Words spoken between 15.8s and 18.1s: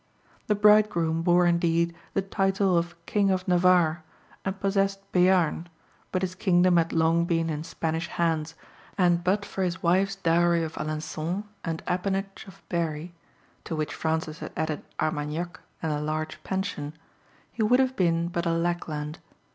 and a large pension) he would have